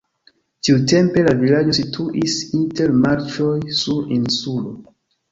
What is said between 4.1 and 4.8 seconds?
insulo.